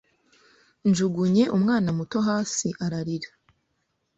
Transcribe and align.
Njugunye 0.89 1.43
umwana 1.55 1.89
muto 1.97 2.17
hasi 2.27 2.67
ararira 2.85 3.29